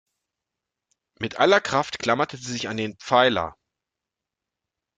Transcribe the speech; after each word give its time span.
Mit 1.19 1.37
aller 1.39 1.61
Kraft 1.61 1.99
klammerte 1.99 2.35
sie 2.35 2.51
sich 2.51 2.67
an 2.67 2.77
den 2.77 2.97
Pfeiler. 2.97 3.55